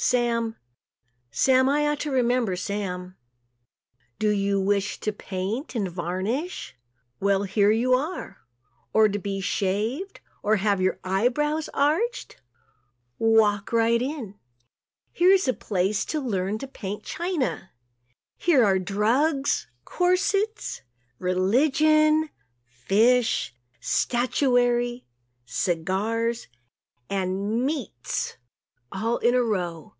[0.00, 0.54] Sam,
[1.32, 3.16] Sam I ought to remember Sam.
[4.20, 6.76] Do you wish to paint and varnish?
[7.18, 8.38] Well, here you are.
[8.92, 12.40] Or to be shaved or have your eye brows arched?
[13.18, 14.38] Walk right in.
[15.12, 17.72] Here is a place to learn to paint china.
[18.36, 20.80] Here are drugs, corsets,
[21.18, 22.30] religion,
[22.68, 25.06] fish, statuary,
[25.44, 26.46] cigars
[27.10, 28.36] and choice meats
[28.90, 29.92] all in a row.